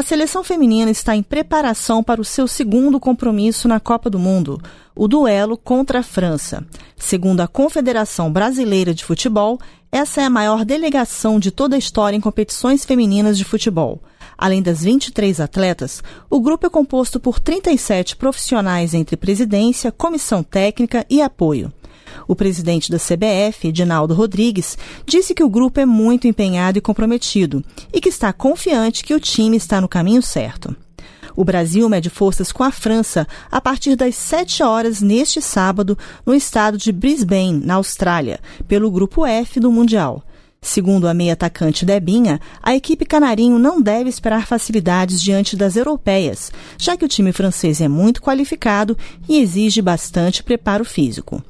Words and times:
A 0.00 0.02
seleção 0.02 0.42
feminina 0.42 0.90
está 0.90 1.14
em 1.14 1.22
preparação 1.22 2.02
para 2.02 2.22
o 2.22 2.24
seu 2.24 2.48
segundo 2.48 2.98
compromisso 2.98 3.68
na 3.68 3.78
Copa 3.78 4.08
do 4.08 4.18
Mundo, 4.18 4.58
o 4.96 5.06
duelo 5.06 5.58
contra 5.58 5.98
a 5.98 6.02
França. 6.02 6.66
Segundo 6.96 7.42
a 7.42 7.46
Confederação 7.46 8.32
Brasileira 8.32 8.94
de 8.94 9.04
Futebol, 9.04 9.58
essa 9.92 10.22
é 10.22 10.24
a 10.24 10.30
maior 10.30 10.64
delegação 10.64 11.38
de 11.38 11.50
toda 11.50 11.76
a 11.76 11.78
história 11.78 12.16
em 12.16 12.20
competições 12.20 12.82
femininas 12.82 13.36
de 13.36 13.44
futebol. 13.44 14.02
Além 14.38 14.62
das 14.62 14.82
23 14.82 15.38
atletas, 15.38 16.02
o 16.30 16.40
grupo 16.40 16.66
é 16.66 16.70
composto 16.70 17.20
por 17.20 17.38
37 17.38 18.16
profissionais 18.16 18.94
entre 18.94 19.18
presidência, 19.18 19.92
comissão 19.92 20.42
técnica 20.42 21.04
e 21.10 21.20
apoio. 21.20 21.70
O 22.30 22.36
presidente 22.36 22.92
da 22.92 22.96
CBF, 22.96 23.66
Edinaldo 23.66 24.14
Rodrigues, 24.14 24.78
disse 25.04 25.34
que 25.34 25.42
o 25.42 25.48
grupo 25.48 25.80
é 25.80 25.84
muito 25.84 26.28
empenhado 26.28 26.78
e 26.78 26.80
comprometido 26.80 27.60
e 27.92 28.00
que 28.00 28.08
está 28.08 28.32
confiante 28.32 29.02
que 29.02 29.12
o 29.12 29.18
time 29.18 29.56
está 29.56 29.80
no 29.80 29.88
caminho 29.88 30.22
certo. 30.22 30.76
O 31.34 31.44
Brasil 31.44 31.88
mede 31.88 32.08
forças 32.08 32.52
com 32.52 32.62
a 32.62 32.70
França 32.70 33.26
a 33.50 33.60
partir 33.60 33.96
das 33.96 34.14
7 34.14 34.62
horas 34.62 35.02
neste 35.02 35.42
sábado 35.42 35.98
no 36.24 36.32
estado 36.32 36.78
de 36.78 36.92
Brisbane, 36.92 37.66
na 37.66 37.74
Austrália, 37.74 38.38
pelo 38.68 38.92
Grupo 38.92 39.26
F 39.26 39.58
do 39.58 39.72
Mundial. 39.72 40.22
Segundo 40.62 41.08
a 41.08 41.14
meia 41.14 41.32
atacante 41.32 41.84
Debinha, 41.84 42.38
a 42.62 42.76
equipe 42.76 43.04
canarinho 43.04 43.58
não 43.58 43.82
deve 43.82 44.08
esperar 44.08 44.46
facilidades 44.46 45.20
diante 45.20 45.56
das 45.56 45.74
europeias, 45.74 46.52
já 46.78 46.96
que 46.96 47.04
o 47.04 47.08
time 47.08 47.32
francês 47.32 47.80
é 47.80 47.88
muito 47.88 48.22
qualificado 48.22 48.96
e 49.28 49.40
exige 49.40 49.82
bastante 49.82 50.44
preparo 50.44 50.84
físico. 50.84 51.42